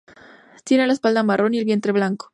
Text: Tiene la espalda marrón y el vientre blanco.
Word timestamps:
Tiene 0.63 0.87
la 0.87 0.93
espalda 0.93 1.21
marrón 1.21 1.53
y 1.53 1.59
el 1.59 1.65
vientre 1.65 1.91
blanco. 1.91 2.29